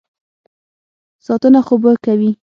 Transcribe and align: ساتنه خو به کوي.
ساتنه 1.25 1.61
خو 1.67 1.75
به 1.83 1.91
کوي. 2.05 2.31